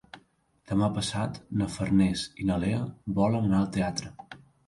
Demà 0.69 0.87
passat 0.95 1.35
na 1.59 1.67
Farners 1.75 2.23
i 2.45 2.49
na 2.51 2.57
Lea 2.65 2.81
volen 3.21 3.47
anar 3.51 3.59
al 3.61 3.71
teatre. 3.79 4.13